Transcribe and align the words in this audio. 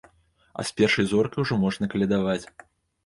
А 0.61 0.65
з 0.69 0.73
першай 0.79 1.05
зоркай 1.13 1.43
ужо 1.43 1.61
можна 1.67 1.93
калядаваць. 1.95 2.43